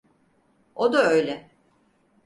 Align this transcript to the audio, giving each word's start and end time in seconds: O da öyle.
O 0.75 0.93
da 0.93 1.03
öyle. 1.09 1.49